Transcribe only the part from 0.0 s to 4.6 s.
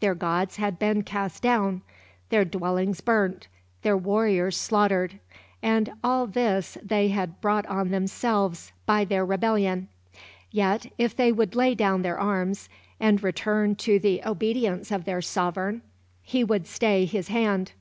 Their gods had been cast down, their dwellings burnt, their warriors